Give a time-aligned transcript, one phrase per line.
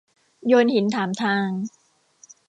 [0.47, 1.47] โยนหินถามทาง